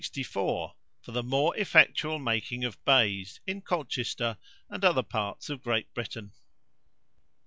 [0.01, 0.73] 64.
[1.03, 6.31] For the more effectual making of baize, in Colchester and other parts of Great Britain.